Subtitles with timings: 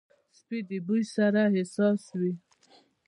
[0.37, 2.33] سپي د بوی سره حساس وي.